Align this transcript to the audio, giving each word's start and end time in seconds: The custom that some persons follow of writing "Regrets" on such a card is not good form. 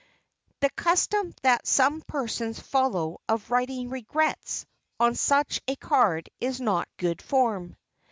The 0.61 0.71
custom 0.71 1.31
that 1.43 1.67
some 1.67 2.01
persons 2.01 2.59
follow 2.59 3.21
of 3.29 3.51
writing 3.51 3.91
"Regrets" 3.91 4.65
on 4.99 5.13
such 5.13 5.61
a 5.67 5.75
card 5.75 6.27
is 6.39 6.59
not 6.59 6.89
good 6.97 7.21
form. 7.21 7.77